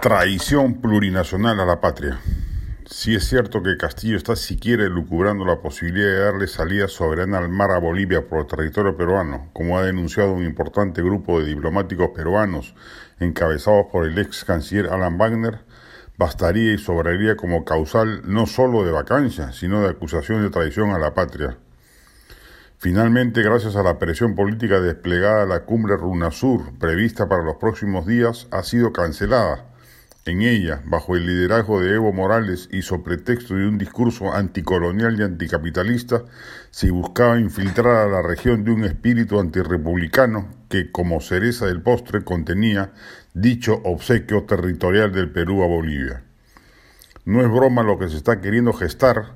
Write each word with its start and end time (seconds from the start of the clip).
Traición 0.00 0.80
plurinacional 0.80 1.58
a 1.58 1.66
la 1.66 1.80
patria. 1.80 2.20
Si 2.86 3.16
es 3.16 3.24
cierto 3.24 3.64
que 3.64 3.76
Castillo 3.76 4.16
está 4.16 4.36
siquiera 4.36 4.84
elucubrando 4.84 5.44
la 5.44 5.60
posibilidad 5.60 6.08
de 6.08 6.20
darle 6.20 6.46
salida 6.46 6.86
soberana 6.86 7.38
al 7.38 7.48
mar 7.48 7.72
a 7.72 7.80
Bolivia 7.80 8.24
por 8.28 8.38
el 8.38 8.46
territorio 8.46 8.96
peruano, 8.96 9.50
como 9.52 9.76
ha 9.76 9.82
denunciado 9.82 10.34
un 10.34 10.44
importante 10.44 11.02
grupo 11.02 11.40
de 11.40 11.46
diplomáticos 11.46 12.10
peruanos 12.14 12.76
encabezados 13.18 13.86
por 13.90 14.06
el 14.06 14.16
ex 14.18 14.44
canciller 14.44 14.86
Alan 14.86 15.18
Wagner, 15.18 15.62
bastaría 16.16 16.74
y 16.74 16.78
sobraría 16.78 17.36
como 17.36 17.64
causal 17.64 18.22
no 18.24 18.46
solo 18.46 18.84
de 18.84 18.92
vacancia, 18.92 19.50
sino 19.50 19.82
de 19.82 19.88
acusación 19.88 20.42
de 20.42 20.50
traición 20.50 20.90
a 20.90 21.00
la 21.00 21.12
patria. 21.12 21.58
Finalmente, 22.76 23.42
gracias 23.42 23.74
a 23.74 23.82
la 23.82 23.98
presión 23.98 24.36
política 24.36 24.80
desplegada, 24.80 25.44
la 25.44 25.64
cumbre 25.64 25.96
Runasur, 25.96 26.78
prevista 26.78 27.28
para 27.28 27.42
los 27.42 27.56
próximos 27.56 28.06
días, 28.06 28.46
ha 28.52 28.62
sido 28.62 28.92
cancelada 28.92 29.64
en 30.28 30.42
ella, 30.42 30.82
bajo 30.84 31.16
el 31.16 31.26
liderazgo 31.26 31.80
de 31.80 31.94
Evo 31.94 32.12
Morales 32.12 32.68
y 32.70 32.82
sobre 32.82 33.16
pretexto 33.16 33.54
de 33.54 33.66
un 33.66 33.78
discurso 33.78 34.32
anticolonial 34.32 35.18
y 35.18 35.22
anticapitalista, 35.22 36.22
se 36.70 36.90
buscaba 36.90 37.38
infiltrar 37.38 37.96
a 37.96 38.08
la 38.08 38.22
región 38.22 38.64
de 38.64 38.72
un 38.72 38.84
espíritu 38.84 39.40
antirrepublicano 39.40 40.48
que, 40.68 40.92
como 40.92 41.20
cereza 41.20 41.66
del 41.66 41.82
postre, 41.82 42.24
contenía 42.24 42.92
dicho 43.34 43.80
obsequio 43.84 44.44
territorial 44.44 45.12
del 45.12 45.30
Perú 45.30 45.62
a 45.62 45.66
Bolivia. 45.66 46.22
No 47.24 47.40
es 47.40 47.48
broma 47.48 47.82
lo 47.82 47.98
que 47.98 48.08
se 48.08 48.16
está 48.16 48.40
queriendo 48.40 48.72
gestar, 48.72 49.34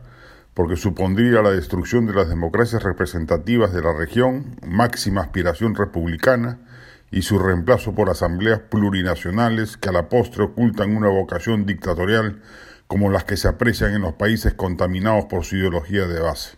porque 0.55 0.77
supondría 0.77 1.41
la 1.43 1.51
destrucción 1.51 2.07
de 2.07 2.15
las 2.15 2.29
democracias 2.29 2.83
representativas 2.83 3.73
de 3.73 3.83
la 3.83 3.95
región, 3.95 4.57
máxima 4.67 5.23
aspiración 5.23 5.75
republicana, 5.75 6.59
y 7.13 7.23
su 7.23 7.39
reemplazo 7.39 7.95
por 7.95 8.09
asambleas 8.11 8.59
plurinacionales 8.59 9.77
que 9.77 9.91
a 9.91 9.93
la 9.93 10.09
postre 10.09 10.45
ocultan 10.45 10.97
una 10.97 11.09
vocación 11.09 11.67
dictatorial 11.67 12.41
como 12.87 13.11
las 13.11 13.25
que 13.25 13.37
se 13.37 13.49
aprecian 13.49 13.95
en 13.95 14.03
los 14.03 14.15
países 14.15 14.55
contaminados 14.55 15.27
por 15.27 15.45
su 15.45 15.57
ideología 15.57 16.07
de 16.07 16.21
base. 16.21 16.57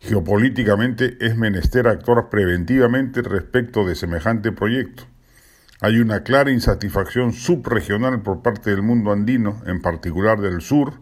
Geopolíticamente 0.00 1.18
es 1.20 1.36
menester 1.36 1.88
actuar 1.88 2.30
preventivamente 2.30 3.22
respecto 3.22 3.86
de 3.86 3.94
semejante 3.94 4.50
proyecto. 4.50 5.04
Hay 5.80 5.98
una 5.98 6.22
clara 6.22 6.50
insatisfacción 6.50 7.32
subregional 7.32 8.22
por 8.22 8.40
parte 8.40 8.70
del 8.70 8.82
mundo 8.82 9.12
andino, 9.12 9.62
en 9.66 9.82
particular 9.82 10.40
del 10.40 10.62
sur, 10.62 10.94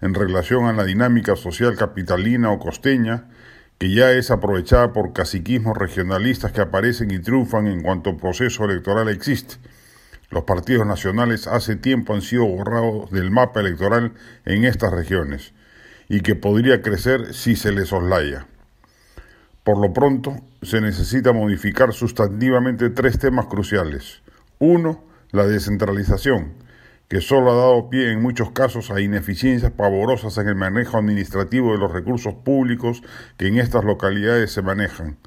en 0.00 0.14
relación 0.14 0.66
a 0.66 0.72
la 0.72 0.84
dinámica 0.84 1.36
social 1.36 1.76
capitalina 1.76 2.50
o 2.50 2.58
costeña, 2.58 3.28
que 3.78 3.92
ya 3.92 4.12
es 4.12 4.30
aprovechada 4.30 4.92
por 4.92 5.12
caciquismos 5.12 5.76
regionalistas 5.76 6.52
que 6.52 6.60
aparecen 6.60 7.10
y 7.10 7.18
triunfan 7.18 7.66
en 7.66 7.82
cuanto 7.82 8.16
proceso 8.16 8.64
electoral 8.64 9.08
existe. 9.08 9.56
Los 10.30 10.44
partidos 10.44 10.86
nacionales 10.86 11.46
hace 11.46 11.76
tiempo 11.76 12.14
han 12.14 12.22
sido 12.22 12.46
borrados 12.46 13.10
del 13.10 13.30
mapa 13.30 13.60
electoral 13.60 14.12
en 14.44 14.64
estas 14.64 14.92
regiones 14.92 15.52
y 16.08 16.20
que 16.20 16.34
podría 16.34 16.82
crecer 16.82 17.34
si 17.34 17.56
se 17.56 17.72
les 17.72 17.88
soslaya. 17.88 18.46
Por 19.64 19.78
lo 19.78 19.92
pronto, 19.92 20.36
se 20.62 20.80
necesita 20.80 21.32
modificar 21.32 21.92
sustantivamente 21.92 22.90
tres 22.90 23.18
temas 23.18 23.46
cruciales. 23.46 24.22
Uno, 24.58 25.04
la 25.30 25.46
descentralización, 25.46 26.52
que 27.08 27.20
solo 27.20 27.52
ha 27.52 27.56
dado 27.56 27.90
pie 27.90 28.10
en 28.10 28.22
muchos 28.22 28.50
casos 28.50 28.90
a 28.90 29.00
ineficiencias 29.00 29.72
pavorosas 29.72 30.38
en 30.38 30.48
el 30.48 30.54
manejo 30.54 30.98
administrativo 30.98 31.72
de 31.72 31.78
los 31.78 31.92
recursos 31.92 32.34
públicos 32.34 33.02
que 33.36 33.48
en 33.48 33.58
estas 33.58 33.84
localidades 33.84 34.52
se 34.52 34.62
manejan. 34.62 35.18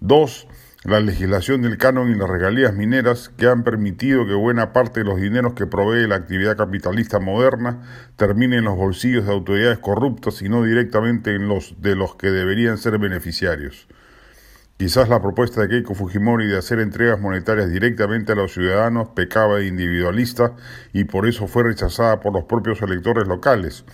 Dos, 0.00 0.48
la 0.84 1.00
legislación 1.00 1.62
del 1.62 1.76
canon 1.76 2.10
y 2.10 2.14
las 2.14 2.30
regalías 2.30 2.72
mineras 2.72 3.30
que 3.30 3.48
han 3.48 3.64
permitido 3.64 4.26
que 4.26 4.34
buena 4.34 4.72
parte 4.72 5.00
de 5.00 5.06
los 5.06 5.20
dineros 5.20 5.54
que 5.54 5.66
provee 5.66 6.06
la 6.06 6.14
actividad 6.14 6.56
capitalista 6.56 7.18
moderna 7.18 7.82
termine 8.16 8.58
en 8.58 8.64
los 8.64 8.76
bolsillos 8.76 9.26
de 9.26 9.32
autoridades 9.32 9.78
corruptas 9.80 10.40
y 10.40 10.48
no 10.48 10.62
directamente 10.62 11.34
en 11.34 11.48
los 11.48 11.82
de 11.82 11.96
los 11.96 12.14
que 12.14 12.30
deberían 12.30 12.78
ser 12.78 12.98
beneficiarios. 12.98 13.88
Quizás 14.78 15.08
la 15.08 15.20
propuesta 15.20 15.62
de 15.62 15.68
Keiko 15.68 15.92
Fujimori 15.92 16.46
de 16.46 16.56
hacer 16.56 16.78
entregas 16.78 17.18
monetarias 17.18 17.68
directamente 17.68 18.30
a 18.30 18.36
los 18.36 18.52
ciudadanos 18.52 19.08
pecaba 19.08 19.56
de 19.56 19.66
individualista 19.66 20.54
y 20.92 21.02
por 21.02 21.26
eso 21.26 21.48
fue 21.48 21.64
rechazada 21.64 22.20
por 22.20 22.32
los 22.32 22.44
propios 22.44 22.80
electores 22.80 23.26
locales. 23.26 23.84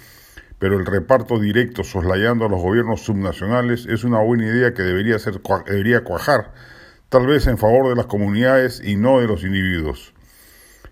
Pero 0.59 0.78
el 0.78 0.84
reparto 0.84 1.39
directo 1.39 1.84
soslayando 1.84 2.45
a 2.45 2.50
los 2.50 2.61
gobiernos 2.61 3.00
subnacionales 3.00 3.87
es 3.87 4.05
una 4.05 4.19
buena 4.21 4.45
idea 4.45 4.75
que 4.75 4.83
debería, 4.83 5.17
debería 5.65 6.05
cuajar, 6.05 6.53
tal 7.09 7.27
vez 7.28 7.47
en 7.47 7.56
favor 7.56 7.89
de 7.89 7.97
las 7.97 8.05
comunidades 8.05 8.83
y 8.84 8.97
no 8.97 9.21
de 9.21 9.27
los 9.27 9.43
individuos. 9.43 10.12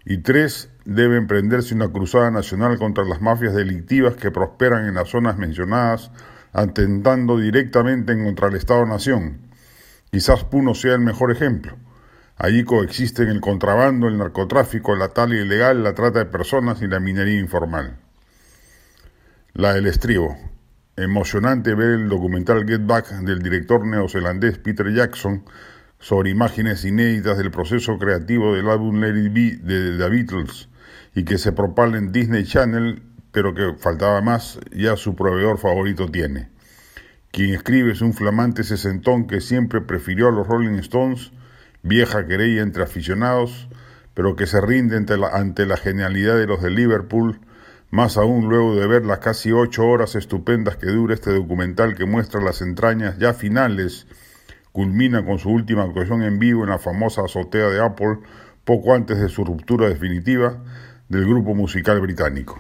Y 0.07 0.23
tres, 0.23 0.71
debe 0.87 1.19
emprenderse 1.19 1.75
una 1.75 1.93
cruzada 1.93 2.31
nacional 2.31 2.79
contra 2.79 3.05
las 3.05 3.21
mafias 3.21 3.53
delictivas 3.53 4.15
que 4.15 4.31
prosperan 4.31 4.87
en 4.87 4.95
las 4.95 5.11
zonas 5.11 5.37
mencionadas, 5.37 6.11
atentando 6.55 7.37
directamente 7.37 8.17
contra 8.17 8.49
el 8.49 8.55
Estado-Nación 8.55 9.52
Quizás 10.15 10.45
Puno 10.45 10.75
sea 10.75 10.93
el 10.93 11.01
mejor 11.01 11.33
ejemplo. 11.33 11.79
Allí 12.37 12.65
coexisten 12.65 13.29
el 13.31 13.41
contrabando, 13.41 14.09
el 14.09 14.19
narcotráfico, 14.19 14.95
la 14.95 15.09
tala 15.09 15.37
ilegal, 15.37 15.83
la 15.83 15.95
trata 15.95 16.19
de 16.19 16.27
personas 16.27 16.83
y 16.83 16.87
la 16.87 17.01
minería 17.01 17.41
informal. 17.41 17.97
La 19.55 19.73
del 19.73 19.87
estribo. 19.87 20.37
Emocionante 20.99 21.75
ver 21.75 21.93
el 21.93 22.11
documental 22.11 22.69
Get 22.69 22.85
Back 22.85 23.07
del 23.23 23.41
director 23.41 23.87
neozelandés 23.87 24.59
Peter 24.59 24.93
Jackson 24.93 25.47
sobre 25.99 26.29
imágenes 26.29 26.85
inéditas 26.85 27.39
del 27.39 27.51
proceso 27.51 27.97
creativo 27.97 28.55
del 28.55 28.69
álbum 28.69 29.01
Let 29.01 29.19
It 29.19 29.33
Be 29.33 29.57
de 29.63 29.97
The 29.97 30.11
Beatles 30.11 30.69
y 31.15 31.25
que 31.25 31.39
se 31.39 31.53
propala 31.53 31.97
en 31.97 32.13
Disney 32.13 32.45
Channel, 32.45 33.03
pero 33.33 33.55
que 33.55 33.77
faltaba 33.79 34.21
más, 34.21 34.61
ya 34.73 34.95
su 34.97 35.17
proveedor 35.17 35.57
favorito 35.57 36.07
tiene. 36.07 36.51
Quien 37.33 37.55
escribe 37.55 37.93
es 37.93 38.03
un 38.03 38.13
flamante 38.13 38.63
sesentón 38.63 39.27
que 39.27 39.41
siempre 39.41 39.81
prefirió 39.81 40.29
a 40.29 40.33
los 40.33 40.47
Rolling 40.47 40.79
Stones, 40.81 41.33
vieja 41.83 42.27
querella 42.27 42.61
entre 42.61 42.83
aficionados, 42.83 43.71
pero 44.13 44.37
que 44.37 44.47
se 44.47 44.61
rinde 44.61 44.99
ante 44.99 45.65
la, 45.67 45.77
genialidad 45.79 46.37
de 46.37 46.47
los 46.47 46.61
de 46.61 46.69
Liverpool, 46.69 47.41
más 47.91 48.19
aún 48.19 48.51
luego 48.51 48.77
de 48.77 48.87
ver 48.87 49.07
las 49.07 49.21
casi 49.21 49.51
ocho 49.51 49.87
horas 49.87 50.15
estupendas 50.15 50.77
que 50.77 50.89
dura 50.89 51.15
este 51.15 51.33
documental 51.33 51.95
que 51.95 52.05
muestra 52.05 52.43
las 52.43 52.61
entrañas 52.61 53.17
ya 53.17 53.33
finales, 53.33 54.07
culmina 54.73 55.25
con 55.25 55.39
su 55.39 55.49
última 55.49 55.85
actuación 55.85 56.23
en 56.23 56.39
vivo 56.39 56.65
en 56.65 56.69
la 56.69 56.79
famosa 56.79 57.23
azotea 57.25 57.71
de 57.71 57.83
Apple 57.83 58.19
poco 58.67 58.93
antes 58.93 59.19
de 59.19 59.31
su 59.31 59.43
ruptura 59.43 59.89
definitiva 59.89 60.63
del 61.09 61.25
grupo 61.25 61.55
musical 61.55 61.99
británico. 61.99 62.59